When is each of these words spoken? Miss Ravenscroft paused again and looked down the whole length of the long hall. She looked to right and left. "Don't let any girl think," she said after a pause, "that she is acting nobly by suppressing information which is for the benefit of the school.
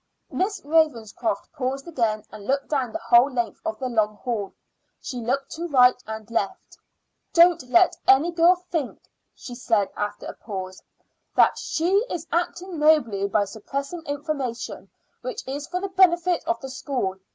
Miss 0.31 0.59
Ravenscroft 0.65 1.51
paused 1.53 1.87
again 1.87 2.23
and 2.31 2.47
looked 2.47 2.69
down 2.69 2.91
the 2.91 2.97
whole 2.97 3.31
length 3.31 3.61
of 3.63 3.77
the 3.77 3.87
long 3.87 4.15
hall. 4.15 4.51
She 4.99 5.19
looked 5.19 5.51
to 5.51 5.67
right 5.67 6.01
and 6.07 6.27
left. 6.31 6.79
"Don't 7.33 7.69
let 7.69 7.95
any 8.07 8.31
girl 8.31 8.55
think," 8.55 8.99
she 9.35 9.53
said 9.53 9.91
after 9.95 10.25
a 10.25 10.33
pause, 10.33 10.81
"that 11.35 11.59
she 11.59 12.03
is 12.09 12.25
acting 12.31 12.79
nobly 12.79 13.27
by 13.27 13.45
suppressing 13.45 14.01
information 14.07 14.89
which 15.21 15.47
is 15.47 15.67
for 15.67 15.79
the 15.79 15.89
benefit 15.89 16.43
of 16.47 16.59
the 16.61 16.69
school. 16.71 17.17